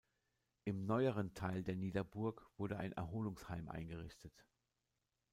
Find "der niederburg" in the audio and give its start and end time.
1.61-2.49